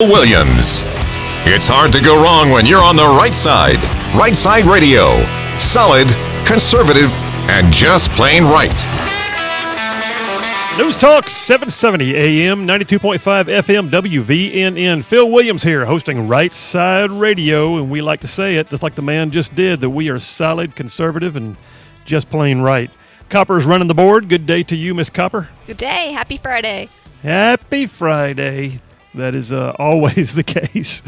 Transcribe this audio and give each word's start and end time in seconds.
Williams. 0.00 0.82
It's 1.44 1.66
hard 1.66 1.90
to 1.90 2.00
go 2.00 2.22
wrong 2.22 2.50
when 2.50 2.66
you're 2.66 2.80
on 2.80 2.94
the 2.94 3.02
right 3.02 3.34
side. 3.34 3.82
Right 4.16 4.36
Side 4.36 4.64
Radio. 4.64 5.18
Solid, 5.58 6.06
conservative, 6.46 7.10
and 7.50 7.72
just 7.72 8.12
plain 8.12 8.44
right. 8.44 8.70
News 10.78 10.96
Talk 10.96 11.28
770 11.28 12.14
AM, 12.14 12.64
92.5 12.64 13.18
FM, 13.18 13.90
WVNN. 13.90 15.02
Phil 15.02 15.28
Williams 15.28 15.64
here, 15.64 15.84
hosting 15.84 16.28
Right 16.28 16.54
Side 16.54 17.10
Radio, 17.10 17.78
and 17.78 17.90
we 17.90 18.00
like 18.00 18.20
to 18.20 18.28
say 18.28 18.54
it, 18.54 18.70
just 18.70 18.84
like 18.84 18.94
the 18.94 19.02
man 19.02 19.32
just 19.32 19.52
did, 19.56 19.80
that 19.80 19.90
we 19.90 20.10
are 20.10 20.20
solid, 20.20 20.76
conservative, 20.76 21.34
and 21.34 21.56
just 22.04 22.30
plain 22.30 22.60
right. 22.60 22.92
Copper's 23.30 23.64
running 23.64 23.88
the 23.88 23.94
board. 23.94 24.28
Good 24.28 24.46
day 24.46 24.62
to 24.62 24.76
you, 24.76 24.94
Miss 24.94 25.10
Copper. 25.10 25.48
Good 25.66 25.78
day. 25.78 26.12
Happy 26.12 26.36
Friday. 26.36 26.88
Happy 27.24 27.86
Friday. 27.86 28.80
That 29.18 29.34
is 29.34 29.52
uh, 29.52 29.74
always 29.78 30.34
the 30.36 30.44
case, 30.44 31.02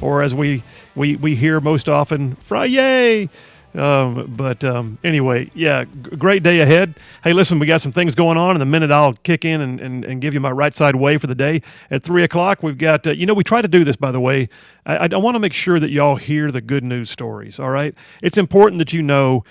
or 0.00 0.22
as 0.22 0.34
we, 0.34 0.62
we 0.94 1.16
we 1.16 1.34
hear 1.34 1.60
most 1.60 1.88
often, 1.88 2.36
Friday. 2.36 3.28
Um, 3.74 4.32
but 4.36 4.64
um, 4.64 4.98
anyway, 5.04 5.50
yeah, 5.54 5.84
g- 5.84 6.16
great 6.16 6.42
day 6.42 6.60
ahead. 6.60 6.94
Hey, 7.22 7.32
listen, 7.32 7.58
we 7.58 7.66
got 7.66 7.80
some 7.80 7.92
things 7.92 8.14
going 8.14 8.38
on. 8.38 8.56
In 8.56 8.62
a 8.62 8.66
minute, 8.66 8.90
I'll 8.90 9.12
kick 9.12 9.44
in 9.44 9.60
and, 9.60 9.80
and, 9.80 10.04
and 10.04 10.20
give 10.20 10.32
you 10.34 10.40
my 10.40 10.50
right 10.50 10.74
side 10.74 10.96
way 10.96 11.18
for 11.18 11.26
the 11.26 11.34
day. 11.34 11.60
At 11.90 12.02
3 12.02 12.24
o'clock, 12.24 12.62
we've 12.62 12.78
got, 12.78 13.06
uh, 13.06 13.10
you 13.10 13.26
know, 13.26 13.34
we 13.34 13.44
try 13.44 13.60
to 13.60 13.68
do 13.68 13.84
this, 13.84 13.94
by 13.94 14.10
the 14.10 14.20
way. 14.20 14.48
I, 14.86 15.08
I 15.12 15.16
want 15.18 15.34
to 15.34 15.38
make 15.38 15.52
sure 15.52 15.78
that 15.78 15.90
y'all 15.90 16.16
hear 16.16 16.50
the 16.50 16.62
good 16.62 16.82
news 16.82 17.10
stories, 17.10 17.60
all 17.60 17.68
right? 17.70 17.94
It's 18.22 18.38
important 18.38 18.78
that 18.78 18.92
you 18.94 19.02
know 19.02 19.44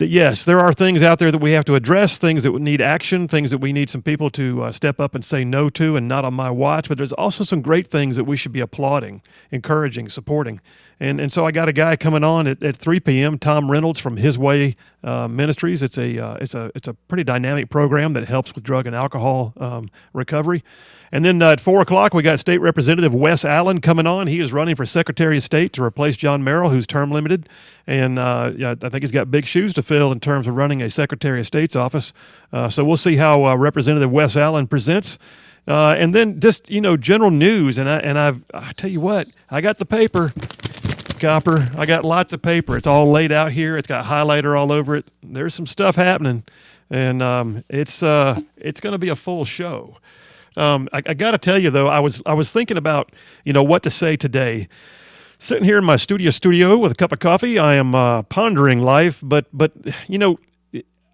that 0.00 0.08
yes, 0.08 0.44
there 0.44 0.58
are 0.58 0.72
things 0.72 1.02
out 1.02 1.20
there 1.20 1.30
that 1.30 1.38
we 1.38 1.52
have 1.52 1.64
to 1.66 1.76
address, 1.76 2.18
things 2.18 2.42
that 2.42 2.50
would 2.50 2.62
need 2.62 2.80
action, 2.80 3.28
things 3.28 3.52
that 3.52 3.58
we 3.58 3.72
need 3.72 3.88
some 3.88 4.02
people 4.02 4.28
to 4.30 4.64
uh, 4.64 4.72
step 4.72 4.98
up 4.98 5.14
and 5.14 5.24
say 5.24 5.44
no 5.44 5.70
to, 5.70 5.94
and 5.94 6.08
not 6.08 6.24
on 6.24 6.34
my 6.34 6.50
watch. 6.50 6.88
But 6.88 6.98
there's 6.98 7.12
also 7.12 7.44
some 7.44 7.62
great 7.62 7.86
things 7.86 8.16
that 8.16 8.24
we 8.24 8.36
should 8.36 8.52
be 8.52 8.60
applauding, 8.60 9.22
encouraging, 9.52 10.08
supporting. 10.08 10.60
And 10.98 11.18
and 11.18 11.32
so 11.32 11.46
I 11.46 11.50
got 11.50 11.68
a 11.68 11.72
guy 11.72 11.96
coming 11.96 12.22
on 12.22 12.46
at, 12.46 12.62
at 12.62 12.76
3 12.76 13.00
p.m. 13.00 13.38
Tom 13.38 13.70
Reynolds 13.70 13.98
from 13.98 14.18
His 14.18 14.36
Way 14.36 14.74
uh, 15.02 15.28
Ministries. 15.28 15.82
It's 15.82 15.96
a 15.96 16.18
uh, 16.18 16.34
it's 16.40 16.54
a 16.54 16.70
it's 16.74 16.88
a 16.88 16.94
pretty 16.94 17.24
dynamic 17.24 17.70
program 17.70 18.12
that 18.12 18.28
helps 18.28 18.54
with 18.54 18.64
drug 18.64 18.86
and 18.86 18.94
alcohol 18.94 19.54
um, 19.56 19.88
recovery. 20.12 20.62
And 21.12 21.24
then 21.24 21.40
uh, 21.40 21.52
at 21.52 21.60
four 21.60 21.80
o'clock, 21.80 22.12
we 22.12 22.22
got 22.22 22.38
State 22.38 22.58
Representative 22.58 23.14
Wes 23.14 23.44
Allen 23.44 23.80
coming 23.80 24.06
on. 24.06 24.26
He 24.26 24.40
is 24.40 24.52
running 24.52 24.76
for 24.76 24.84
Secretary 24.84 25.38
of 25.38 25.42
State 25.42 25.72
to 25.72 25.82
replace 25.82 26.16
John 26.16 26.44
Merrill, 26.44 26.70
who's 26.70 26.86
term 26.86 27.10
limited. 27.10 27.48
And 27.86 28.18
uh, 28.18 28.52
yeah, 28.56 28.74
I 28.82 28.88
think 28.90 29.02
he's 29.02 29.10
got 29.10 29.30
big 29.30 29.46
shoes 29.46 29.72
to 29.74 29.82
in 29.90 30.20
terms 30.20 30.46
of 30.46 30.56
running 30.56 30.82
a 30.82 30.90
Secretary 30.90 31.40
of 31.40 31.46
State's 31.46 31.76
office. 31.76 32.12
Uh, 32.52 32.68
so 32.68 32.84
we'll 32.84 32.96
see 32.96 33.16
how 33.16 33.44
uh, 33.44 33.56
Representative 33.56 34.10
Wes 34.10 34.36
Allen 34.36 34.66
presents. 34.66 35.18
Uh, 35.68 35.94
and 35.98 36.14
then 36.14 36.40
just 36.40 36.70
you 36.70 36.80
know 36.80 36.96
general 36.96 37.30
news, 37.30 37.78
and 37.78 37.88
I 37.88 37.98
and 37.98 38.18
I've 38.18 38.42
I 38.54 38.72
tell 38.72 38.90
you 38.90 39.00
what, 39.00 39.28
I 39.50 39.60
got 39.60 39.78
the 39.78 39.84
paper, 39.84 40.32
Copper. 41.20 41.68
I 41.76 41.86
got 41.86 42.04
lots 42.04 42.32
of 42.32 42.40
paper. 42.42 42.76
It's 42.76 42.86
all 42.86 43.10
laid 43.10 43.30
out 43.30 43.52
here. 43.52 43.76
It's 43.76 43.86
got 43.86 44.06
highlighter 44.06 44.58
all 44.58 44.72
over 44.72 44.96
it. 44.96 45.10
There's 45.22 45.54
some 45.54 45.66
stuff 45.66 45.96
happening, 45.96 46.44
and 46.88 47.22
um, 47.22 47.62
it's 47.68 48.02
uh, 48.02 48.40
it's 48.56 48.80
going 48.80 48.92
to 48.92 48.98
be 48.98 49.10
a 49.10 49.16
full 49.16 49.44
show. 49.44 49.98
Um, 50.56 50.88
I, 50.92 51.02
I 51.06 51.14
got 51.14 51.32
to 51.32 51.38
tell 51.38 51.58
you 51.58 51.70
though, 51.70 51.88
I 51.88 52.00
was 52.00 52.22
I 52.26 52.34
was 52.34 52.52
thinking 52.52 52.76
about 52.76 53.12
you 53.44 53.52
know 53.52 53.62
what 53.62 53.82
to 53.84 53.90
say 53.90 54.16
today. 54.16 54.68
Sitting 55.42 55.64
here 55.64 55.78
in 55.78 55.86
my 55.86 55.96
studio 55.96 56.30
studio 56.30 56.76
with 56.76 56.92
a 56.92 56.94
cup 56.94 57.12
of 57.12 57.18
coffee, 57.18 57.58
I 57.58 57.74
am 57.76 57.94
uh, 57.94 58.20
pondering 58.24 58.80
life. 58.82 59.20
But 59.22 59.46
but 59.54 59.72
you 60.06 60.18
know, 60.18 60.38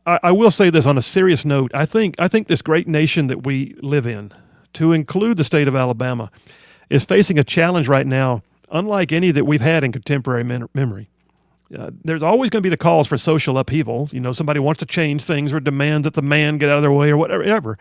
I, 0.05 0.19
I 0.25 0.33
will 0.33 0.51
say 0.51 0.69
this 0.69 0.85
on 0.85 0.99
a 0.99 1.03
serious 1.03 1.45
note. 1.45 1.71
I 1.73 1.87
think 1.87 2.17
I 2.19 2.27
think 2.27 2.49
this 2.49 2.61
great 2.61 2.89
nation 2.89 3.29
that 3.29 3.47
we 3.47 3.77
live 3.83 4.05
in, 4.05 4.33
to 4.73 4.93
include 4.93 5.37
the 5.37 5.45
state 5.45 5.69
of 5.69 5.77
Alabama, 5.77 6.33
is 6.91 7.05
facing 7.05 7.39
a 7.39 7.45
challenge 7.45 7.87
right 7.87 8.05
now, 8.05 8.43
unlike 8.69 9.13
any 9.13 9.31
that 9.31 9.45
we've 9.45 9.61
had 9.61 9.85
in 9.85 9.93
contemporary 9.93 10.43
men- 10.43 10.69
memory. 10.75 11.09
Uh, 11.73 11.91
there's 12.03 12.23
always 12.23 12.51
going 12.51 12.63
to 12.63 12.67
be 12.67 12.71
the 12.71 12.77
calls 12.77 13.07
for 13.07 13.17
social 13.17 13.57
upheaval. 13.59 14.09
You 14.11 14.19
know, 14.19 14.33
somebody 14.33 14.59
wants 14.59 14.81
to 14.81 14.87
change 14.87 15.23
things 15.23 15.53
or 15.53 15.61
demand 15.61 16.05
that 16.05 16.15
the 16.15 16.23
man 16.23 16.59
get 16.59 16.69
out 16.69 16.79
of 16.79 16.83
their 16.83 16.91
way 16.91 17.11
or 17.11 17.17
whatever. 17.17 17.79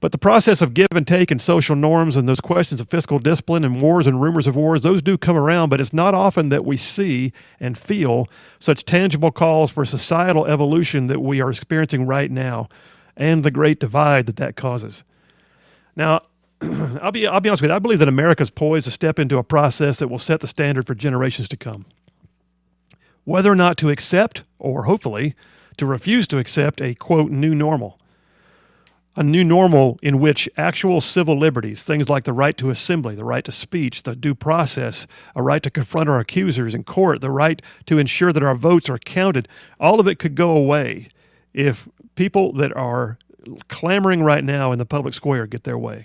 But 0.00 0.12
the 0.12 0.18
process 0.18 0.60
of 0.60 0.74
give 0.74 0.88
and 0.94 1.06
take 1.06 1.30
and 1.30 1.40
social 1.40 1.74
norms 1.74 2.16
and 2.16 2.28
those 2.28 2.40
questions 2.40 2.80
of 2.80 2.88
fiscal 2.88 3.18
discipline 3.18 3.64
and 3.64 3.80
wars 3.80 4.06
and 4.06 4.20
rumors 4.20 4.46
of 4.46 4.54
wars, 4.54 4.82
those 4.82 5.00
do 5.00 5.16
come 5.16 5.36
around, 5.36 5.70
but 5.70 5.80
it's 5.80 5.92
not 5.92 6.14
often 6.14 6.50
that 6.50 6.64
we 6.64 6.76
see 6.76 7.32
and 7.58 7.78
feel 7.78 8.28
such 8.58 8.84
tangible 8.84 9.30
calls 9.30 9.70
for 9.70 9.84
societal 9.84 10.46
evolution 10.46 11.06
that 11.06 11.20
we 11.20 11.40
are 11.40 11.50
experiencing 11.50 12.06
right 12.06 12.30
now 12.30 12.68
and 13.16 13.42
the 13.42 13.50
great 13.50 13.80
divide 13.80 14.26
that 14.26 14.36
that 14.36 14.54
causes. 14.54 15.02
Now, 15.94 16.20
I'll 16.60 17.12
be, 17.12 17.26
I'll 17.26 17.40
be 17.40 17.48
honest 17.48 17.62
with 17.62 17.70
you, 17.70 17.76
I 17.76 17.78
believe 17.78 17.98
that 18.00 18.08
America 18.08 18.42
is 18.42 18.50
poised 18.50 18.84
to 18.84 18.90
step 18.90 19.18
into 19.18 19.38
a 19.38 19.42
process 19.42 19.98
that 19.98 20.08
will 20.08 20.18
set 20.18 20.40
the 20.40 20.46
standard 20.46 20.86
for 20.86 20.94
generations 20.94 21.48
to 21.48 21.56
come. 21.56 21.86
Whether 23.24 23.50
or 23.50 23.56
not 23.56 23.78
to 23.78 23.90
accept, 23.90 24.44
or 24.58 24.84
hopefully 24.84 25.34
to 25.78 25.86
refuse 25.86 26.28
to 26.28 26.38
accept, 26.38 26.80
a 26.80 26.94
quote, 26.94 27.30
new 27.30 27.54
normal 27.54 27.98
a 29.16 29.22
new 29.22 29.42
normal 29.42 29.98
in 30.02 30.20
which 30.20 30.48
actual 30.58 31.00
civil 31.00 31.38
liberties, 31.38 31.82
things 31.82 32.08
like 32.08 32.24
the 32.24 32.32
right 32.34 32.56
to 32.58 32.70
assembly, 32.70 33.14
the 33.14 33.24
right 33.24 33.44
to 33.44 33.52
speech, 33.52 34.02
the 34.02 34.14
due 34.14 34.34
process, 34.34 35.06
a 35.34 35.42
right 35.42 35.62
to 35.62 35.70
confront 35.70 36.08
our 36.08 36.20
accusers 36.20 36.74
in 36.74 36.84
court, 36.84 37.22
the 37.22 37.30
right 37.30 37.62
to 37.86 37.98
ensure 37.98 38.32
that 38.32 38.42
our 38.42 38.54
votes 38.54 38.90
are 38.90 38.98
counted, 38.98 39.48
all 39.80 39.98
of 39.98 40.06
it 40.06 40.18
could 40.18 40.34
go 40.34 40.50
away 40.50 41.08
if 41.54 41.88
people 42.14 42.52
that 42.52 42.76
are 42.76 43.18
clamoring 43.68 44.22
right 44.22 44.44
now 44.44 44.70
in 44.70 44.78
the 44.78 44.84
public 44.84 45.14
square 45.14 45.46
get 45.46 45.64
their 45.64 45.78
way. 45.78 46.04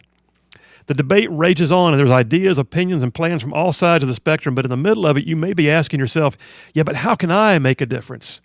The 0.88 0.94
debate 0.94 1.30
rages 1.32 1.72
on, 1.72 1.94
and 1.94 2.00
there's 2.00 2.12
ideas, 2.12 2.58
opinions, 2.58 3.04
and 3.04 3.14
plans 3.14 3.42
from 3.42 3.54
all 3.54 3.74
sides 3.74 4.04
of 4.04 4.08
the 4.08 4.16
spectrum, 4.16 4.56
but 4.56 4.66
in 4.66 4.72
the 4.72 4.78
middle 4.78 5.06
of 5.06 5.18
it, 5.18 5.26
you 5.26 5.36
may 5.36 5.54
be 5.54 5.70
asking 5.70 6.00
yourself, 6.00 6.38
yeah, 6.74 6.84
but 6.84 6.98
how 6.98 7.16
can 7.16 7.30
I 7.30 7.60
make 7.60 7.82
a 7.82 7.86
difference? 7.86 8.42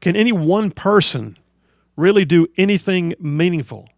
Can 0.00 0.16
any 0.16 0.32
one 0.32 0.70
person 0.70 1.38
really 1.96 2.24
do 2.24 2.46
anything 2.56 3.14
meaningful? 3.20 3.88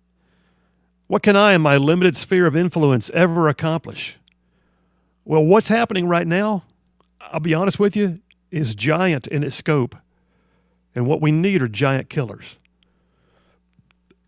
What 1.06 1.22
can 1.22 1.36
I, 1.36 1.52
in 1.52 1.60
my 1.60 1.76
limited 1.76 2.16
sphere 2.16 2.46
of 2.46 2.56
influence, 2.56 3.10
ever 3.10 3.48
accomplish? 3.48 4.16
Well, 5.24 5.44
what's 5.44 5.68
happening 5.68 6.06
right 6.06 6.26
now, 6.26 6.64
I'll 7.20 7.40
be 7.40 7.54
honest 7.54 7.78
with 7.78 7.94
you, 7.96 8.20
is 8.50 8.74
giant 8.74 9.26
in 9.26 9.42
its 9.42 9.56
scope. 9.56 9.96
And 10.94 11.06
what 11.06 11.20
we 11.20 11.32
need 11.32 11.62
are 11.62 11.68
giant 11.68 12.08
killers. 12.08 12.56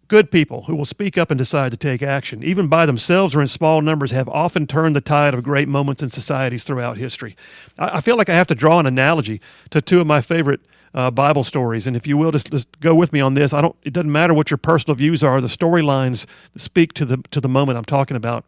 Good 0.08 0.30
people 0.30 0.62
who 0.62 0.76
will 0.76 0.84
speak 0.84 1.18
up 1.18 1.32
and 1.32 1.38
decide 1.38 1.72
to 1.72 1.76
take 1.76 2.00
action, 2.00 2.44
even 2.44 2.68
by 2.68 2.86
themselves 2.86 3.34
or 3.34 3.40
in 3.40 3.48
small 3.48 3.82
numbers, 3.82 4.12
have 4.12 4.28
often 4.28 4.68
turned 4.68 4.94
the 4.94 5.00
tide 5.00 5.34
of 5.34 5.42
great 5.42 5.68
moments 5.68 6.00
in 6.00 6.10
societies 6.10 6.62
throughout 6.62 6.96
history. 6.96 7.34
I, 7.76 8.00
feel 8.00 8.16
like 8.16 8.28
I 8.28 8.34
have 8.36 8.46
to 8.48 8.54
draw 8.54 8.78
an 8.78 8.86
analogy 8.86 9.40
to 9.70 9.80
two 9.80 10.00
of 10.00 10.06
my 10.06 10.20
favorite 10.20 10.60
uh, 10.94 11.10
Bible 11.10 11.42
stories. 11.42 11.88
And 11.88 11.96
if 11.96 12.06
you 12.06 12.16
will, 12.16 12.30
just, 12.30 12.52
just 12.52 12.78
go 12.78 12.94
with 12.94 13.12
me 13.12 13.20
on 13.20 13.34
this. 13.34 13.52
I 13.52 13.60
don't. 13.60 13.74
It 13.82 13.92
doesn't 13.92 14.12
matter 14.12 14.32
what 14.32 14.50
your 14.50 14.58
personal 14.58 14.94
views 14.94 15.24
are. 15.24 15.40
The 15.40 15.48
storylines 15.48 16.24
speak 16.56 16.92
to 16.94 17.04
the 17.04 17.18
to 17.32 17.40
the 17.40 17.48
moment 17.48 17.76
I'm 17.76 17.84
talking 17.84 18.16
about. 18.16 18.44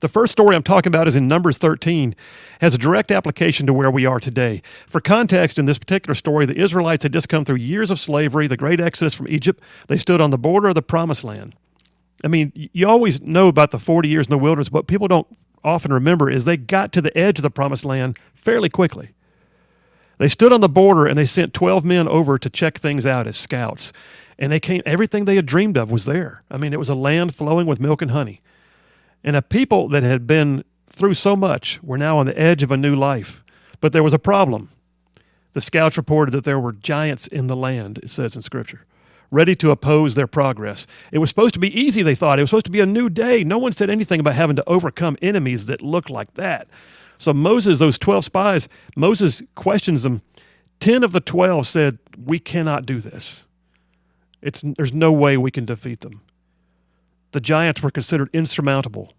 The 0.00 0.08
first 0.08 0.32
story 0.32 0.54
I'm 0.54 0.62
talking 0.62 0.90
about 0.90 1.08
is 1.08 1.16
in 1.16 1.28
Numbers 1.28 1.58
13, 1.58 2.14
has 2.60 2.74
a 2.74 2.78
direct 2.78 3.10
application 3.10 3.66
to 3.66 3.72
where 3.72 3.90
we 3.90 4.06
are 4.06 4.20
today. 4.20 4.62
For 4.86 5.00
context, 5.00 5.58
in 5.58 5.66
this 5.66 5.78
particular 5.78 6.14
story, 6.14 6.46
the 6.46 6.56
Israelites 6.56 7.02
had 7.02 7.12
just 7.12 7.28
come 7.28 7.44
through 7.44 7.56
years 7.56 7.90
of 7.90 7.98
slavery, 7.98 8.46
the 8.46 8.56
great 8.56 8.80
exodus 8.80 9.14
from 9.14 9.28
Egypt. 9.28 9.62
They 9.88 9.96
stood 9.96 10.20
on 10.20 10.30
the 10.30 10.38
border 10.38 10.68
of 10.68 10.74
the 10.74 10.82
promised 10.82 11.24
land. 11.24 11.54
I 12.24 12.28
mean, 12.28 12.52
you 12.54 12.88
always 12.88 13.20
know 13.20 13.48
about 13.48 13.70
the 13.70 13.78
40 13.78 14.08
years 14.08 14.26
in 14.26 14.30
the 14.30 14.38
wilderness. 14.38 14.68
but 14.68 14.86
people 14.86 15.08
don't 15.08 15.26
often 15.62 15.92
remember 15.92 16.30
is 16.30 16.44
they 16.44 16.56
got 16.56 16.92
to 16.92 17.00
the 17.00 17.16
edge 17.16 17.38
of 17.38 17.42
the 17.42 17.50
promised 17.50 17.84
land 17.84 18.18
fairly 18.34 18.68
quickly. 18.68 19.10
They 20.18 20.28
stood 20.28 20.52
on 20.52 20.60
the 20.60 20.68
border 20.68 21.06
and 21.06 21.18
they 21.18 21.26
sent 21.26 21.52
12 21.52 21.84
men 21.84 22.08
over 22.08 22.38
to 22.38 22.48
check 22.48 22.78
things 22.78 23.04
out 23.04 23.26
as 23.26 23.36
scouts. 23.36 23.92
And 24.38 24.52
they 24.52 24.60
came, 24.60 24.82
everything 24.86 25.24
they 25.24 25.36
had 25.36 25.46
dreamed 25.46 25.76
of 25.76 25.90
was 25.90 26.04
there. 26.04 26.42
I 26.50 26.56
mean, 26.56 26.72
it 26.72 26.78
was 26.78 26.88
a 26.88 26.94
land 26.94 27.34
flowing 27.34 27.66
with 27.66 27.80
milk 27.80 28.00
and 28.00 28.10
honey. 28.10 28.40
And 29.24 29.36
a 29.36 29.42
people 29.42 29.88
that 29.88 30.02
had 30.02 30.26
been 30.26 30.64
through 30.86 31.14
so 31.14 31.36
much 31.36 31.80
were 31.82 31.98
now 31.98 32.18
on 32.18 32.26
the 32.26 32.38
edge 32.38 32.62
of 32.62 32.70
a 32.70 32.76
new 32.76 32.94
life. 32.94 33.44
But 33.80 33.92
there 33.92 34.02
was 34.02 34.14
a 34.14 34.18
problem. 34.18 34.70
The 35.52 35.60
scouts 35.60 35.96
reported 35.96 36.32
that 36.32 36.44
there 36.44 36.60
were 36.60 36.72
giants 36.72 37.26
in 37.26 37.46
the 37.46 37.56
land, 37.56 37.98
it 38.02 38.10
says 38.10 38.36
in 38.36 38.42
Scripture, 38.42 38.84
ready 39.30 39.56
to 39.56 39.70
oppose 39.70 40.14
their 40.14 40.26
progress. 40.26 40.86
It 41.12 41.18
was 41.18 41.30
supposed 41.30 41.54
to 41.54 41.60
be 41.60 41.78
easy, 41.78 42.02
they 42.02 42.14
thought. 42.14 42.38
It 42.38 42.42
was 42.42 42.50
supposed 42.50 42.66
to 42.66 42.70
be 42.70 42.80
a 42.80 42.86
new 42.86 43.08
day. 43.08 43.42
No 43.42 43.58
one 43.58 43.72
said 43.72 43.90
anything 43.90 44.20
about 44.20 44.34
having 44.34 44.56
to 44.56 44.68
overcome 44.68 45.16
enemies 45.22 45.66
that 45.66 45.82
looked 45.82 46.10
like 46.10 46.34
that. 46.34 46.68
So 47.18 47.32
Moses, 47.32 47.78
those 47.78 47.98
12 47.98 48.24
spies, 48.24 48.68
Moses 48.94 49.42
questions 49.54 50.02
them. 50.02 50.22
10 50.80 51.02
of 51.02 51.12
the 51.12 51.20
12 51.20 51.66
said, 51.66 51.98
We 52.22 52.38
cannot 52.38 52.84
do 52.84 53.00
this. 53.00 53.44
It's, 54.42 54.62
there's 54.76 54.92
no 54.92 55.10
way 55.10 55.36
we 55.36 55.50
can 55.50 55.64
defeat 55.64 56.00
them. 56.00 56.20
The 57.36 57.40
giants 57.40 57.82
were 57.82 57.90
considered 57.90 58.30
insurmountable. 58.32 59.12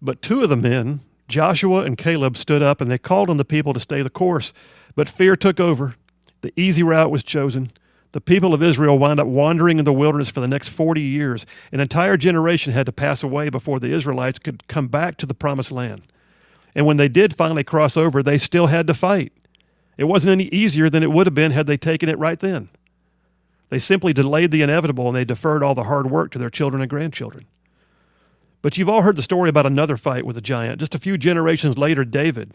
But 0.00 0.22
two 0.22 0.44
of 0.44 0.50
the 0.50 0.56
men, 0.56 1.00
Joshua 1.26 1.80
and 1.80 1.98
Caleb, 1.98 2.36
stood 2.36 2.62
up 2.62 2.80
and 2.80 2.88
they 2.88 2.96
called 2.96 3.28
on 3.28 3.38
the 3.38 3.44
people 3.44 3.72
to 3.72 3.80
stay 3.80 4.02
the 4.02 4.08
course. 4.08 4.52
But 4.94 5.08
fear 5.08 5.34
took 5.34 5.58
over. 5.58 5.96
The 6.42 6.52
easy 6.54 6.84
route 6.84 7.10
was 7.10 7.24
chosen. 7.24 7.72
The 8.12 8.20
people 8.20 8.54
of 8.54 8.62
Israel 8.62 9.00
wound 9.00 9.18
up 9.18 9.26
wandering 9.26 9.80
in 9.80 9.84
the 9.84 9.92
wilderness 9.92 10.28
for 10.30 10.38
the 10.38 10.46
next 10.46 10.68
40 10.68 11.00
years. 11.00 11.44
An 11.72 11.80
entire 11.80 12.16
generation 12.16 12.72
had 12.72 12.86
to 12.86 12.92
pass 12.92 13.24
away 13.24 13.48
before 13.48 13.80
the 13.80 13.92
Israelites 13.92 14.38
could 14.38 14.68
come 14.68 14.86
back 14.86 15.16
to 15.16 15.26
the 15.26 15.34
promised 15.34 15.72
land. 15.72 16.02
And 16.76 16.86
when 16.86 16.98
they 16.98 17.08
did 17.08 17.34
finally 17.34 17.64
cross 17.64 17.96
over, 17.96 18.22
they 18.22 18.38
still 18.38 18.68
had 18.68 18.86
to 18.86 18.94
fight. 18.94 19.32
It 19.96 20.04
wasn't 20.04 20.30
any 20.30 20.44
easier 20.50 20.88
than 20.88 21.02
it 21.02 21.10
would 21.10 21.26
have 21.26 21.34
been 21.34 21.50
had 21.50 21.66
they 21.66 21.78
taken 21.78 22.08
it 22.08 22.16
right 22.16 22.38
then. 22.38 22.68
They 23.70 23.78
simply 23.78 24.12
delayed 24.12 24.50
the 24.50 24.62
inevitable 24.62 25.08
and 25.08 25.16
they 25.16 25.24
deferred 25.24 25.62
all 25.62 25.74
the 25.74 25.84
hard 25.84 26.10
work 26.10 26.30
to 26.32 26.38
their 26.38 26.50
children 26.50 26.80
and 26.80 26.90
grandchildren. 26.90 27.44
But 28.62 28.76
you've 28.76 28.88
all 28.88 29.02
heard 29.02 29.16
the 29.16 29.22
story 29.22 29.48
about 29.48 29.66
another 29.66 29.96
fight 29.96 30.26
with 30.26 30.36
a 30.36 30.42
giant. 30.42 30.80
Just 30.80 30.94
a 30.94 30.98
few 30.98 31.16
generations 31.16 31.78
later, 31.78 32.04
David, 32.04 32.52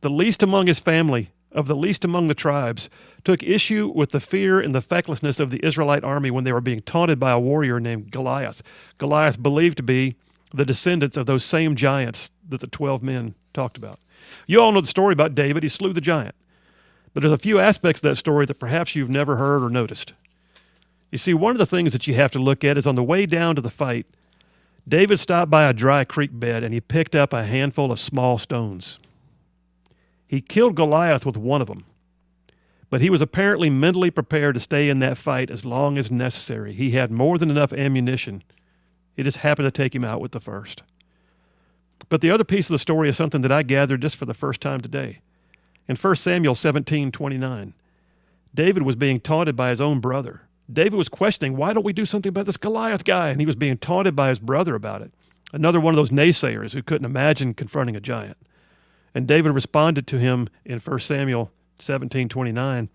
the 0.00 0.10
least 0.10 0.42
among 0.42 0.66
his 0.66 0.80
family, 0.80 1.30
of 1.50 1.66
the 1.66 1.76
least 1.76 2.04
among 2.04 2.28
the 2.28 2.34
tribes, 2.34 2.88
took 3.24 3.42
issue 3.42 3.92
with 3.94 4.10
the 4.10 4.20
fear 4.20 4.58
and 4.58 4.74
the 4.74 4.80
fecklessness 4.80 5.38
of 5.38 5.50
the 5.50 5.64
Israelite 5.64 6.04
army 6.04 6.30
when 6.30 6.44
they 6.44 6.52
were 6.52 6.62
being 6.62 6.80
taunted 6.80 7.20
by 7.20 7.30
a 7.30 7.38
warrior 7.38 7.78
named 7.78 8.10
Goliath. 8.10 8.62
Goliath 8.96 9.42
believed 9.42 9.76
to 9.76 9.82
be 9.82 10.16
the 10.54 10.64
descendants 10.64 11.16
of 11.16 11.26
those 11.26 11.44
same 11.44 11.76
giants 11.76 12.30
that 12.48 12.60
the 12.60 12.66
12 12.66 13.02
men 13.02 13.34
talked 13.52 13.76
about. 13.76 13.98
You 14.46 14.60
all 14.60 14.72
know 14.72 14.80
the 14.80 14.86
story 14.86 15.12
about 15.12 15.34
David. 15.34 15.62
He 15.62 15.68
slew 15.68 15.92
the 15.92 16.00
giant. 16.00 16.34
But 17.14 17.22
there's 17.22 17.32
a 17.32 17.38
few 17.38 17.58
aspects 17.58 18.02
of 18.02 18.10
that 18.10 18.16
story 18.16 18.46
that 18.46 18.58
perhaps 18.58 18.94
you've 18.94 19.10
never 19.10 19.36
heard 19.36 19.62
or 19.62 19.68
noticed. 19.68 20.14
You 21.10 21.18
see, 21.18 21.34
one 21.34 21.52
of 21.52 21.58
the 21.58 21.66
things 21.66 21.92
that 21.92 22.06
you 22.06 22.14
have 22.14 22.30
to 22.32 22.38
look 22.38 22.64
at 22.64 22.78
is 22.78 22.86
on 22.86 22.94
the 22.94 23.02
way 23.02 23.26
down 23.26 23.54
to 23.56 23.60
the 23.60 23.70
fight, 23.70 24.06
David 24.88 25.20
stopped 25.20 25.50
by 25.50 25.68
a 25.68 25.74
dry 25.74 26.04
creek 26.04 26.30
bed 26.32 26.64
and 26.64 26.72
he 26.72 26.80
picked 26.80 27.14
up 27.14 27.32
a 27.32 27.44
handful 27.44 27.92
of 27.92 28.00
small 28.00 28.38
stones. 28.38 28.98
He 30.26 30.40
killed 30.40 30.74
Goliath 30.74 31.26
with 31.26 31.36
one 31.36 31.60
of 31.60 31.68
them, 31.68 31.84
but 32.88 33.02
he 33.02 33.10
was 33.10 33.20
apparently 33.20 33.68
mentally 33.68 34.10
prepared 34.10 34.54
to 34.54 34.60
stay 34.60 34.88
in 34.88 34.98
that 35.00 35.18
fight 35.18 35.50
as 35.50 35.64
long 35.64 35.98
as 35.98 36.10
necessary. 36.10 36.72
He 36.72 36.92
had 36.92 37.12
more 37.12 37.36
than 37.36 37.50
enough 37.50 37.72
ammunition. 37.74 38.42
It 39.16 39.24
just 39.24 39.38
happened 39.38 39.66
to 39.66 39.70
take 39.70 39.94
him 39.94 40.04
out 40.04 40.22
with 40.22 40.32
the 40.32 40.40
first. 40.40 40.82
But 42.08 42.22
the 42.22 42.30
other 42.30 42.44
piece 42.44 42.68
of 42.68 42.74
the 42.74 42.78
story 42.78 43.10
is 43.10 43.16
something 43.16 43.42
that 43.42 43.52
I 43.52 43.62
gathered 43.62 44.02
just 44.02 44.16
for 44.16 44.24
the 44.24 44.34
first 44.34 44.60
time 44.62 44.80
today. 44.80 45.20
In 45.88 45.96
1 45.96 46.16
Samuel 46.16 46.54
17 46.54 47.12
29, 47.12 47.74
David 48.54 48.82
was 48.82 48.96
being 48.96 49.20
taunted 49.20 49.56
by 49.56 49.70
his 49.70 49.80
own 49.80 50.00
brother. 50.00 50.42
David 50.72 50.94
was 50.94 51.08
questioning, 51.08 51.56
why 51.56 51.72
don't 51.72 51.84
we 51.84 51.92
do 51.92 52.04
something 52.04 52.30
about 52.30 52.46
this 52.46 52.56
Goliath 52.56 53.04
guy? 53.04 53.30
And 53.30 53.40
he 53.40 53.46
was 53.46 53.56
being 53.56 53.78
taunted 53.78 54.14
by 54.14 54.28
his 54.28 54.38
brother 54.38 54.74
about 54.74 55.02
it. 55.02 55.12
Another 55.52 55.80
one 55.80 55.92
of 55.92 55.96
those 55.96 56.10
naysayers 56.10 56.72
who 56.72 56.82
couldn't 56.82 57.04
imagine 57.04 57.52
confronting 57.52 57.96
a 57.96 58.00
giant. 58.00 58.38
And 59.14 59.26
David 59.26 59.52
responded 59.54 60.06
to 60.06 60.18
him 60.18 60.48
in 60.64 60.78
1 60.78 60.98
Samuel 61.00 61.50
17 61.78 62.28
29. 62.28 62.88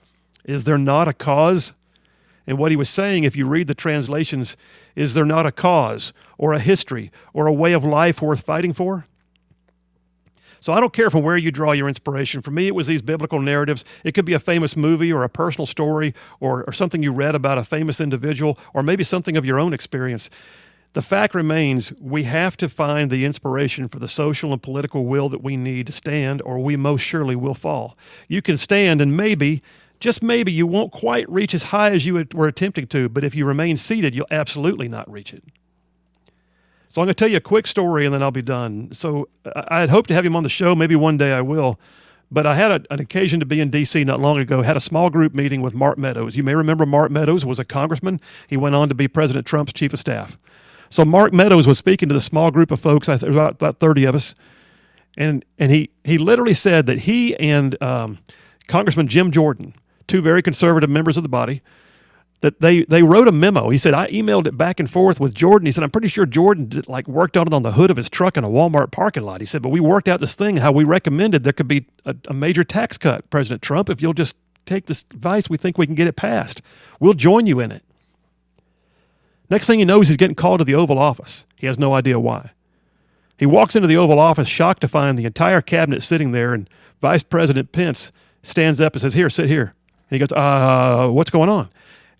Is 0.45 0.63
there 0.63 0.77
not 0.77 1.07
a 1.07 1.13
cause? 1.13 1.73
And 2.47 2.57
what 2.57 2.71
he 2.71 2.77
was 2.77 2.89
saying, 2.89 3.25
if 3.25 3.35
you 3.35 3.45
read 3.45 3.67
the 3.67 3.75
translations, 3.75 4.55
is 4.95 5.13
there 5.13 5.25
not 5.25 5.45
a 5.45 5.51
cause 5.51 6.13
or 6.37 6.53
a 6.53 6.59
history 6.59 7.11
or 7.33 7.45
a 7.45 7.53
way 7.53 7.73
of 7.73 7.83
life 7.83 8.21
worth 8.21 8.41
fighting 8.41 8.71
for? 8.71 9.05
So 10.59 10.73
I 10.73 10.79
don't 10.79 10.93
care 10.93 11.09
from 11.09 11.23
where 11.23 11.37
you 11.37 11.51
draw 11.51 11.71
your 11.71 11.87
inspiration. 11.87 12.41
For 12.41 12.51
me, 12.51 12.67
it 12.67 12.75
was 12.75 12.87
these 12.87 13.01
biblical 13.01 13.39
narratives. 13.41 13.85
It 14.03 14.13
could 14.13 14.25
be 14.25 14.33
a 14.33 14.39
famous 14.39 14.75
movie 14.75 15.11
or 15.11 15.23
a 15.23 15.29
personal 15.29 15.65
story 15.65 16.13
or, 16.39 16.63
or 16.65 16.73
something 16.73 17.03
you 17.03 17.11
read 17.11 17.35
about 17.35 17.57
a 17.57 17.63
famous 17.63 18.01
individual 18.01 18.57
or 18.73 18.83
maybe 18.83 19.03
something 19.03 19.37
of 19.37 19.45
your 19.45 19.59
own 19.59 19.73
experience. 19.73 20.29
The 20.93 21.01
fact 21.01 21.35
remains 21.35 21.93
we 21.99 22.23
have 22.23 22.57
to 22.57 22.67
find 22.67 23.11
the 23.11 23.23
inspiration 23.23 23.87
for 23.87 23.99
the 23.99 24.07
social 24.07 24.51
and 24.51 24.61
political 24.61 25.05
will 25.05 25.29
that 25.29 25.43
we 25.43 25.55
need 25.55 25.85
to 25.87 25.93
stand, 25.93 26.41
or 26.41 26.57
we 26.57 26.75
most 26.75 27.01
surely 27.01 27.35
will 27.35 27.53
fall. 27.53 27.95
You 28.27 28.41
can 28.41 28.57
stand, 28.57 28.99
and 28.99 29.15
maybe, 29.15 29.61
just 29.99 30.23
maybe, 30.23 30.51
you 30.51 30.65
won't 30.65 30.91
quite 30.91 31.29
reach 31.29 31.53
as 31.53 31.63
high 31.63 31.91
as 31.91 32.07
you 32.07 32.25
were 32.33 32.47
attempting 32.47 32.87
to, 32.87 33.09
but 33.09 33.23
if 33.23 33.35
you 33.35 33.45
remain 33.45 33.77
seated, 33.77 34.15
you'll 34.15 34.25
absolutely 34.31 34.87
not 34.87 35.11
reach 35.11 35.33
it. 35.33 35.43
So 36.97 37.01
I'm 37.01 37.05
going 37.05 37.13
to 37.13 37.19
tell 37.19 37.29
you 37.29 37.37
a 37.37 37.41
quick 37.41 37.67
story 37.67 38.07
and 38.07 38.15
then 38.15 38.23
I'll 38.23 38.31
be 38.31 38.41
done. 38.41 38.89
So 38.91 39.29
I 39.53 39.81
had 39.81 39.91
hoped 39.91 40.07
to 40.07 40.15
have 40.15 40.25
him 40.25 40.35
on 40.35 40.41
the 40.41 40.49
show. 40.49 40.73
Maybe 40.73 40.95
one 40.95 41.15
day 41.15 41.31
I 41.31 41.41
will. 41.41 41.79
But 42.31 42.47
I 42.47 42.55
had 42.55 42.71
a, 42.71 42.81
an 42.91 42.99
occasion 42.99 43.39
to 43.39 43.45
be 43.45 43.61
in 43.61 43.69
D.C. 43.69 44.03
not 44.03 44.19
long 44.19 44.39
ago. 44.39 44.63
Had 44.63 44.77
a 44.77 44.79
small 44.79 45.11
group 45.11 45.35
meeting 45.35 45.61
with 45.61 45.75
Mark 45.75 45.99
Meadows. 45.99 46.35
You 46.35 46.41
may 46.41 46.55
remember 46.55 46.87
Mark 46.87 47.11
Meadows 47.11 47.45
was 47.45 47.59
a 47.59 47.63
congressman. 47.63 48.19
He 48.47 48.57
went 48.57 48.73
on 48.73 48.89
to 48.89 48.95
be 48.95 49.07
President 49.07 49.45
Trump's 49.45 49.73
chief 49.73 49.93
of 49.93 49.99
staff. 49.99 50.39
So 50.89 51.05
Mark 51.05 51.33
Meadows 51.33 51.67
was 51.67 51.77
speaking 51.77 52.09
to 52.09 52.15
the 52.15 52.19
small 52.19 52.49
group 52.49 52.71
of 52.71 52.79
folks. 52.79 53.07
I 53.09 53.17
think 53.17 53.31
about, 53.31 53.51
about 53.51 53.79
thirty 53.79 54.03
of 54.05 54.15
us, 54.15 54.33
and 55.15 55.45
and 55.59 55.71
he 55.71 55.91
he 56.03 56.17
literally 56.17 56.55
said 56.55 56.87
that 56.87 57.01
he 57.01 57.35
and 57.35 57.79
um, 57.79 58.17
Congressman 58.67 59.07
Jim 59.07 59.29
Jordan, 59.29 59.75
two 60.07 60.23
very 60.23 60.41
conservative 60.41 60.89
members 60.89 61.15
of 61.15 61.21
the 61.21 61.29
body, 61.29 61.61
that 62.41 62.61
they 62.61 62.83
they 62.83 63.01
wrote 63.03 63.27
a 63.27 63.31
memo. 63.31 63.69
He 63.69 63.77
said 63.77 63.93
I 63.93 64.07
emailed 64.09 64.47
it 64.47 64.57
back 64.57 64.79
and 64.79 64.89
forth 64.89 65.19
with 65.19 65.33
Jordan. 65.33 65.65
He 65.65 65.71
said 65.71 65.83
I'm 65.83 65.89
pretty 65.89 66.07
sure 66.07 66.25
Jordan 66.25 66.69
did, 66.69 66.87
like 66.87 67.07
worked 67.07 67.35
on 67.35 67.47
it 67.47 67.53
on 67.53 67.63
the 67.63 67.71
hood 67.71 67.89
of 67.89 67.97
his 67.97 68.09
truck 68.09 68.37
in 68.37 68.43
a 68.43 68.49
Walmart 68.49 68.91
parking 68.91 69.23
lot. 69.23 69.41
He 69.41 69.47
said, 69.47 69.61
but 69.61 69.69
we 69.69 69.79
worked 69.79 70.07
out 70.07 70.19
this 70.19 70.35
thing 70.35 70.57
how 70.57 70.71
we 70.71 70.83
recommended 70.83 71.43
there 71.43 71.53
could 71.53 71.67
be 71.67 71.87
a, 72.05 72.15
a 72.27 72.33
major 72.33 72.63
tax 72.63 72.97
cut, 72.97 73.27
President 73.29 73.61
Trump, 73.61 73.89
if 73.89 74.01
you'll 74.01 74.13
just 74.13 74.35
take 74.65 74.85
this 74.85 75.03
advice. 75.11 75.49
We 75.49 75.57
think 75.57 75.77
we 75.77 75.87
can 75.87 75.95
get 75.95 76.07
it 76.07 76.15
passed. 76.15 76.61
We'll 76.99 77.13
join 77.13 77.47
you 77.47 77.59
in 77.59 77.71
it. 77.71 77.83
Next 79.49 79.65
thing 79.65 79.79
he 79.79 79.85
knows, 79.85 80.09
he's 80.09 80.17
getting 80.17 80.35
called 80.35 80.59
to 80.59 80.65
the 80.65 80.75
Oval 80.75 80.99
Office. 80.99 81.45
He 81.55 81.67
has 81.67 81.79
no 81.79 81.93
idea 81.93 82.19
why. 82.19 82.51
He 83.37 83.45
walks 83.45 83.75
into 83.75 83.87
the 83.87 83.97
Oval 83.97 84.19
Office 84.19 84.47
shocked 84.47 84.81
to 84.81 84.87
find 84.87 85.17
the 85.17 85.25
entire 85.25 85.61
cabinet 85.61 86.03
sitting 86.03 86.31
there, 86.31 86.53
and 86.53 86.69
Vice 87.01 87.23
President 87.23 87.71
Pence 87.71 88.11
stands 88.41 88.81
up 88.81 88.93
and 88.93 89.01
says, 89.01 89.13
Here, 89.13 89.29
sit 89.29 89.47
here. 89.47 89.73
And 90.09 90.19
he 90.19 90.19
goes, 90.19 90.31
Uh, 90.31 91.07
what's 91.09 91.29
going 91.29 91.49
on? 91.49 91.69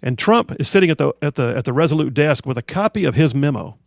And 0.04 0.18
Trump 0.18 0.56
is 0.60 0.68
sitting 0.68 0.90
at 0.90 0.98
the, 0.98 1.14
at, 1.22 1.36
the, 1.36 1.56
at 1.56 1.66
the 1.66 1.74
Resolute 1.74 2.14
desk 2.14 2.46
with 2.46 2.58
a 2.58 2.62
copy 2.62 3.04
of 3.06 3.16
his 3.16 3.34
memo 3.34 3.78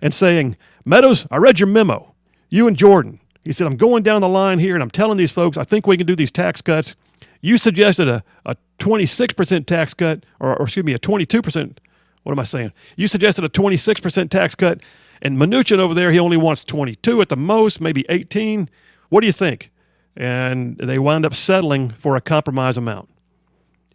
and 0.00 0.14
saying, 0.14 0.56
Meadows, 0.84 1.26
I 1.30 1.36
read 1.36 1.60
your 1.60 1.66
memo. 1.66 2.14
You 2.50 2.68
and 2.68 2.76
Jordan. 2.76 3.20
He 3.42 3.52
said, 3.52 3.66
I'm 3.66 3.76
going 3.76 4.02
down 4.02 4.20
the 4.20 4.28
line 4.28 4.58
here 4.58 4.74
and 4.74 4.82
I'm 4.82 4.90
telling 4.90 5.18
these 5.18 5.32
folks, 5.32 5.58
I 5.58 5.64
think 5.64 5.86
we 5.86 5.96
can 5.96 6.06
do 6.06 6.16
these 6.16 6.30
tax 6.30 6.62
cuts. 6.62 6.94
You 7.40 7.58
suggested 7.58 8.08
a, 8.08 8.24
a 8.46 8.56
26% 8.78 9.66
tax 9.66 9.92
cut, 9.92 10.24
or, 10.40 10.56
or 10.56 10.62
excuse 10.62 10.84
me, 10.84 10.94
a 10.94 10.98
22% 10.98 11.78
what 12.24 12.32
am 12.32 12.40
I 12.40 12.44
saying? 12.44 12.72
You 12.96 13.06
suggested 13.06 13.44
a 13.44 13.48
26% 13.48 14.30
tax 14.30 14.54
cut, 14.54 14.80
and 15.22 15.38
Mnuchin 15.38 15.78
over 15.78 15.94
there, 15.94 16.10
he 16.10 16.18
only 16.18 16.36
wants 16.36 16.64
22 16.64 17.20
at 17.20 17.28
the 17.28 17.36
most, 17.36 17.80
maybe 17.80 18.04
18. 18.08 18.68
What 19.10 19.20
do 19.20 19.26
you 19.26 19.32
think? 19.32 19.70
And 20.16 20.76
they 20.78 20.98
wound 20.98 21.26
up 21.26 21.34
settling 21.34 21.90
for 21.90 22.16
a 22.16 22.20
compromise 22.20 22.76
amount. 22.76 23.10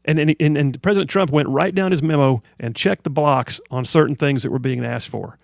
And, 0.10 0.36
and, 0.40 0.58
and 0.58 0.82
President 0.82 1.08
Trump 1.08 1.30
went 1.30 1.50
right 1.50 1.76
down 1.76 1.92
his 1.92 2.02
memo 2.02 2.42
and 2.60 2.76
checked 2.76 3.04
the 3.04 3.12
blocks 3.12 3.62
on 3.70 3.86
certain 3.86 4.16
things 4.16 4.42
that 4.42 4.52
were 4.52 4.58
being 4.58 4.84
asked 4.84 5.08
for. 5.08 5.38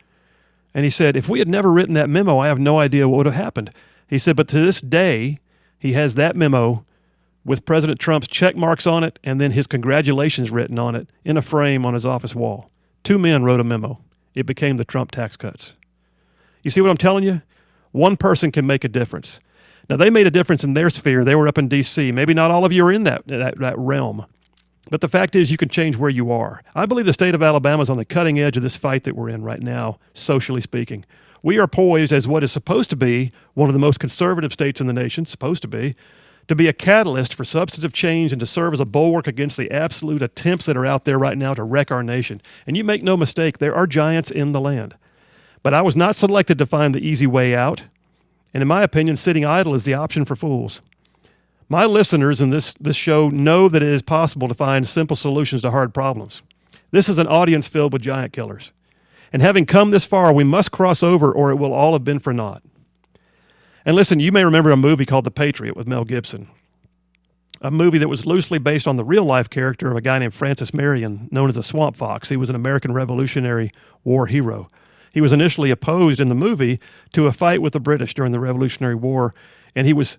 And 0.73 0.83
he 0.83 0.89
said, 0.89 1.15
if 1.15 1.29
we 1.29 1.37
had 1.37 1.47
never 1.47 1.71
written 1.71 1.93
that 1.93 2.09
memo, 2.09 2.39
I 2.39 2.47
have 2.47 2.57
no 2.57 2.79
idea 2.79 3.07
what 3.07 3.17
would 3.17 3.25
have 3.27 3.35
happened. 3.35 3.69
He 4.07 4.17
said, 4.17 4.35
but 4.35 4.47
to 4.47 4.59
this 4.59 4.81
day, 4.81 5.37
he 5.77 5.93
has 5.93 6.15
that 6.15 6.35
memo 6.35 6.83
with 7.45 7.63
President 7.63 7.99
Trump's 7.99 8.27
check 8.27 8.55
marks 8.55 8.87
on 8.87 9.03
it 9.03 9.19
and 9.23 9.39
then 9.39 9.51
his 9.51 9.67
congratulations 9.67 10.49
written 10.49 10.79
on 10.79 10.95
it 10.95 11.07
in 11.23 11.37
a 11.37 11.43
frame 11.43 11.85
on 11.85 11.93
his 11.93 12.05
office 12.05 12.33
wall. 12.33 12.67
Two 13.03 13.19
men 13.19 13.43
wrote 13.43 13.59
a 13.59 13.63
memo. 13.63 13.99
It 14.33 14.47
became 14.47 14.77
the 14.77 14.83
Trump 14.83 15.11
tax 15.11 15.37
cuts. 15.37 15.73
You 16.63 16.71
see 16.71 16.81
what 16.81 16.89
I'm 16.89 16.97
telling 16.97 17.23
you? 17.23 17.43
One 17.91 18.17
person 18.17 18.51
can 18.51 18.65
make 18.65 18.83
a 18.83 18.89
difference. 18.89 19.39
Now, 19.91 19.97
they 19.97 20.09
made 20.09 20.25
a 20.25 20.31
difference 20.31 20.63
in 20.63 20.73
their 20.73 20.89
sphere. 20.89 21.23
They 21.23 21.35
were 21.35 21.47
up 21.47 21.59
in 21.59 21.67
D.C. 21.67 22.11
Maybe 22.11 22.33
not 22.33 22.49
all 22.49 22.65
of 22.65 22.73
you 22.73 22.83
are 22.83 22.91
in 22.91 23.03
that, 23.03 23.27
that, 23.27 23.59
that 23.59 23.77
realm. 23.77 24.25
But 24.89 25.01
the 25.01 25.07
fact 25.07 25.35
is, 25.35 25.49
you 25.49 25.57
can 25.57 25.69
change 25.69 25.97
where 25.97 26.09
you 26.09 26.31
are. 26.31 26.61
I 26.75 26.85
believe 26.85 27.05
the 27.05 27.13
state 27.13 27.33
of 27.33 27.41
Alabama 27.41 27.81
is 27.81 27.89
on 27.89 27.97
the 27.97 28.05
cutting 28.05 28.39
edge 28.39 28.57
of 28.57 28.63
this 28.63 28.77
fight 28.77 29.03
that 29.03 29.15
we're 29.15 29.29
in 29.29 29.43
right 29.43 29.61
now, 29.61 29.97
socially 30.13 30.61
speaking. 30.61 31.05
We 31.41 31.57
are 31.57 31.67
poised 31.67 32.13
as 32.13 32.27
what 32.27 32.43
is 32.43 32.51
supposed 32.51 32.89
to 32.91 32.95
be 32.95 33.31
one 33.53 33.69
of 33.69 33.73
the 33.73 33.79
most 33.79 33.99
conservative 33.99 34.53
states 34.53 34.81
in 34.81 34.87
the 34.87 34.93
nation, 34.93 35.25
supposed 35.25 35.61
to 35.63 35.67
be, 35.67 35.95
to 36.47 36.55
be 36.55 36.67
a 36.67 36.73
catalyst 36.73 37.33
for 37.33 37.43
substantive 37.43 37.93
change 37.93 38.31
and 38.31 38.39
to 38.39 38.45
serve 38.45 38.73
as 38.73 38.79
a 38.79 38.85
bulwark 38.85 39.27
against 39.27 39.57
the 39.57 39.71
absolute 39.71 40.21
attempts 40.21 40.65
that 40.65 40.77
are 40.77 40.85
out 40.85 41.05
there 41.05 41.17
right 41.17 41.37
now 41.37 41.53
to 41.53 41.63
wreck 41.63 41.91
our 41.91 42.03
nation. 42.03 42.41
And 42.67 42.77
you 42.77 42.83
make 42.83 43.01
no 43.01 43.17
mistake, 43.17 43.57
there 43.57 43.75
are 43.75 43.87
giants 43.87 44.29
in 44.29 44.51
the 44.51 44.61
land. 44.61 44.95
But 45.63 45.73
I 45.73 45.81
was 45.81 45.95
not 45.95 46.15
selected 46.15 46.59
to 46.59 46.65
find 46.67 46.93
the 46.93 47.07
easy 47.07 47.25
way 47.25 47.55
out. 47.55 47.85
And 48.53 48.61
in 48.61 48.67
my 48.67 48.83
opinion, 48.83 49.17
sitting 49.17 49.45
idle 49.45 49.73
is 49.73 49.83
the 49.83 49.95
option 49.95 50.25
for 50.25 50.35
fools. 50.35 50.81
My 51.67 51.85
listeners 51.85 52.41
in 52.41 52.51
this, 52.51 52.73
this 52.79 52.95
show 52.95 53.29
know 53.29 53.69
that 53.69 53.81
it 53.81 53.89
is 53.89 54.01
possible 54.01 54.47
to 54.47 54.53
find 54.53 54.87
simple 54.87 55.15
solutions 55.15 55.63
to 55.63 55.71
hard 55.71 55.93
problems. 55.93 56.43
This 56.91 57.09
is 57.09 57.17
an 57.17 57.27
audience 57.27 57.67
filled 57.67 57.91
with 57.91 58.03
giant 58.03 58.33
killers. 58.33 58.71
And 59.33 59.41
having 59.41 59.65
come 59.65 59.89
this 59.89 60.05
far, 60.05 60.31
we 60.31 60.43
must 60.43 60.71
cross 60.71 61.01
over 61.01 61.31
or 61.31 61.49
it 61.49 61.55
will 61.55 61.73
all 61.73 61.93
have 61.93 62.03
been 62.03 62.19
for 62.19 62.33
naught. 62.33 62.61
And 63.83 63.95
listen, 63.95 64.19
you 64.19 64.31
may 64.31 64.43
remember 64.43 64.71
a 64.71 64.77
movie 64.77 65.05
called 65.05 65.25
The 65.25 65.31
Patriot 65.31 65.75
with 65.75 65.87
Mel 65.87 66.05
Gibson, 66.05 66.47
a 67.61 67.71
movie 67.71 67.97
that 67.97 68.07
was 68.07 68.25
loosely 68.25 68.59
based 68.59 68.87
on 68.87 68.95
the 68.95 69.03
real 69.03 69.25
life 69.25 69.49
character 69.49 69.89
of 69.89 69.97
a 69.97 70.01
guy 70.01 70.19
named 70.19 70.33
Francis 70.33 70.73
Marion, 70.73 71.27
known 71.31 71.49
as 71.49 71.55
the 71.55 71.63
Swamp 71.63 71.95
Fox. 71.95 72.29
He 72.29 72.37
was 72.37 72.49
an 72.49 72.55
American 72.55 72.93
Revolutionary 72.93 73.71
War 74.03 74.27
hero. 74.27 74.67
He 75.11 75.21
was 75.21 75.31
initially 75.31 75.71
opposed 75.71 76.19
in 76.19 76.29
the 76.29 76.35
movie 76.35 76.79
to 77.13 77.27
a 77.27 77.31
fight 77.31 77.61
with 77.61 77.73
the 77.73 77.79
British 77.79 78.13
during 78.13 78.31
the 78.31 78.39
Revolutionary 78.39 78.95
War, 78.95 79.33
and 79.75 79.87
he 79.87 79.93
was 79.93 80.17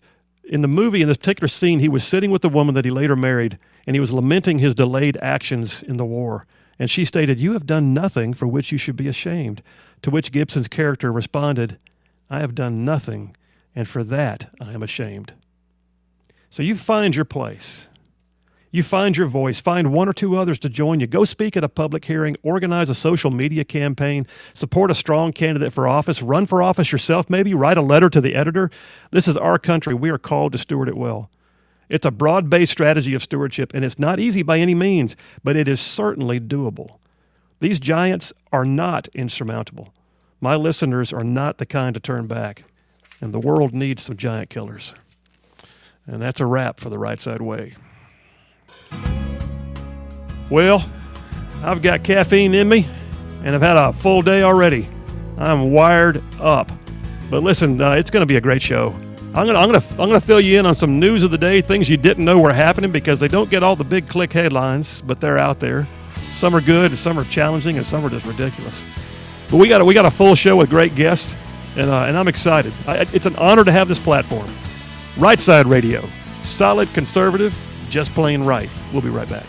in 0.49 0.63
the 0.63 0.69
movie, 0.69 1.03
in 1.03 1.09
this 1.09 1.17
particular 1.17 1.49
scene, 1.49 1.81
he 1.81 1.89
was 1.89 2.05
sitting 2.05 2.31
with 2.31 2.43
the 2.43 2.49
woman 2.49 2.75
that 2.75 2.85
he 2.85 2.91
later 2.91 3.17
married, 3.17 3.59
and 3.87 3.97
he 3.97 4.01
was 4.01 4.13
lamenting 4.13 4.59
his 4.59 4.75
delayed 4.75 5.19
actions 5.21 5.83
in 5.83 5.97
the 5.97 6.05
war. 6.05 6.45
And 6.79 6.91
she 6.91 7.05
stated, 7.05 7.39
You 7.39 7.53
have 7.53 7.67
done 7.67 7.95
nothing 7.95 8.35
for 8.35 8.47
which 8.47 8.71
you 8.71 8.79
should 8.79 8.97
be 8.97 9.09
ashamed. 9.09 9.63
To 10.03 10.11
which 10.11 10.33
Gibson's 10.33 10.69
character 10.69 11.11
responded, 11.11 11.79
I 12.31 12.41
have 12.41 12.55
done 12.55 12.85
nothing, 12.85 13.37
and 13.75 13.89
for 13.89 14.05
that 14.05 14.53
I 14.61 14.73
am 14.73 14.83
ashamed. 14.83 15.33
So 16.51 16.63
you 16.63 16.77
find 16.77 17.15
your 17.15 17.25
place. 17.25 17.89
You 18.77 18.83
find 18.83 19.17
your 19.17 19.27
voice, 19.27 19.59
find 19.59 19.91
one 19.91 20.07
or 20.07 20.13
two 20.13 20.37
others 20.37 20.59
to 20.59 20.69
join 20.69 21.01
you. 21.01 21.07
Go 21.07 21.25
speak 21.25 21.57
at 21.57 21.65
a 21.65 21.69
public 21.69 22.05
hearing, 22.05 22.37
organize 22.43 22.91
a 22.91 22.95
social 22.95 23.31
media 23.31 23.65
campaign, 23.65 24.27
support 24.53 24.91
a 24.91 24.95
strong 24.95 25.33
candidate 25.33 25.73
for 25.73 25.89
office, 25.89 26.21
run 26.21 26.45
for 26.45 26.63
office 26.63 26.93
yourself, 26.93 27.31
maybe 27.31 27.55
write 27.55 27.79
a 27.79 27.81
letter 27.81 28.11
to 28.11 28.21
the 28.21 28.35
editor. 28.35 28.69
This 29.13 29.29
is 29.29 29.37
our 29.39 29.59
country. 29.59 29.95
We 29.95 30.11
are 30.11 30.19
called 30.19 30.53
to 30.53 30.59
steward 30.59 30.91
it 30.91 30.97
well. 30.99 31.31
It's 31.89 32.05
a 32.05 32.11
broad 32.11 32.51
based 32.51 32.71
strategy 32.71 33.15
of 33.15 33.23
stewardship, 33.23 33.73
and 33.73 33.83
it's 33.83 33.99
not 33.99 34.21
easy 34.21 34.43
by 34.43 34.59
any 34.59 34.75
means, 34.75 35.17
but 35.43 35.57
it 35.57 35.69
is 35.69 35.81
certainly 35.81 36.39
doable. 36.39 36.99
These 37.61 37.81
giants 37.81 38.35
are 38.53 38.67
not 38.67 39.09
insurmountable. 39.15 39.95
My 40.39 40.55
listeners 40.55 41.15
are 41.15 41.25
not 41.25 41.57
the 41.57 41.65
kind 41.65 41.95
to 41.95 42.01
turn 42.01 42.27
back, 42.27 42.65
and 43.23 43.33
the 43.33 43.41
world 43.41 43.73
needs 43.73 44.03
some 44.03 44.19
giant 44.19 44.51
killers. 44.51 44.93
And 46.07 46.21
that's 46.21 46.41
a 46.41 46.47
wrap 46.47 46.79
for 46.79 46.91
the 46.91 46.99
right 46.99 47.19
side 47.19 47.41
way. 47.41 47.73
Well, 50.51 50.89
I've 51.63 51.83
got 51.83 52.05
caffeine 52.05 52.55
in 52.55 52.69
me, 52.69 52.89
and 53.43 53.55
I've 53.55 53.63
had 53.63 53.77
a 53.77 53.93
full 53.93 54.23
day 54.23 54.43
already. 54.43 54.89
I'm 55.39 55.73
wired 55.73 56.23
up. 56.41 56.71
But 57.31 57.43
listen, 57.43 57.81
uh, 57.81 57.93
it's 57.93 58.11
going 58.11 58.23
to 58.23 58.27
be 58.27 58.37
a 58.37 58.41
great 58.41 58.63
show. 58.63 58.95
I'm 59.35 59.47
going 59.47 59.81
to 59.81 59.89
I'm 59.91 60.09
going 60.09 60.21
to 60.21 60.27
fill 60.27 60.41
you 60.41 60.59
in 60.59 60.65
on 60.65 60.75
some 60.75 60.99
news 60.99 61.23
of 61.23 61.31
the 61.31 61.37
day, 61.37 61.61
things 61.61 61.91
you 61.91 61.97
didn't 61.97 62.25
know 62.25 62.39
were 62.39 62.53
happening 62.53 62.91
because 62.91 63.21
they 63.21 63.29
don't 63.29 63.51
get 63.51 63.63
all 63.63 63.77
the 63.77 63.85
big 63.85 64.09
click 64.09 64.33
headlines, 64.33 65.03
but 65.03 65.21
they're 65.21 65.37
out 65.37 65.61
there. 65.61 65.87
Some 66.33 66.55
are 66.55 66.61
good, 66.61 66.93
and 66.93 66.99
some 66.99 67.19
are 67.19 67.25
challenging, 67.25 67.77
and 67.77 67.85
some 67.85 68.05
are 68.05 68.09
just 68.09 68.25
ridiculous. 68.25 68.85
But 69.51 69.59
we 69.59 69.69
got 69.69 69.81
a, 69.81 69.85
we 69.85 69.95
got 69.95 70.07
a 70.07 70.11
full 70.11 70.35
show 70.35 70.57
with 70.57 70.71
great 70.71 70.95
guests, 70.95 71.35
and 71.77 71.91
uh, 71.91 72.05
and 72.05 72.17
I'm 72.17 72.29
excited. 72.29 72.73
I, 72.87 73.07
it's 73.13 73.27
an 73.27 73.37
honor 73.37 73.65
to 73.65 73.73
have 73.73 73.89
this 73.89 73.99
platform. 73.99 74.49
Right 75.19 75.41
Side 75.41 75.67
Radio, 75.67 76.09
solid 76.41 76.93
conservative, 76.95 77.55
just 77.89 78.13
plain 78.15 78.43
right. 78.43 78.71
We'll 78.93 79.03
be 79.03 79.09
right 79.09 79.29
back. 79.29 79.47